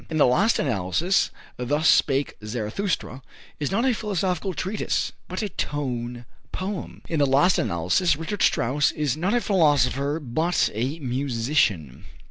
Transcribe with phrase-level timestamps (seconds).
[0.09, 3.21] In the last analysis, "Thus Spake Zarathustra"
[3.59, 7.03] is not a philosophical treatise, but a tone poem.
[7.07, 12.05] In the last analysis, Richard Strauss is not a philosopher, but a musician.